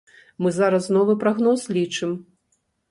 Мы 0.45 0.53
зараз 0.59 0.89
новы 0.97 1.17
прагноз 1.25 1.69
лічым. 1.79 2.21